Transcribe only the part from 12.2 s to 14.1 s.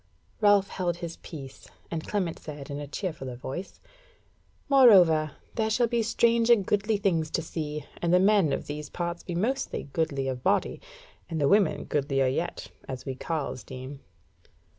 yet, as we carles deem."